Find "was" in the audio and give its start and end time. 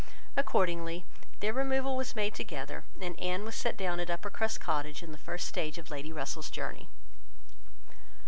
1.95-2.15, 3.45-3.53